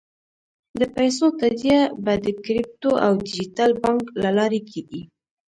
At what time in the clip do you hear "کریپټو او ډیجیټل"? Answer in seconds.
2.43-3.71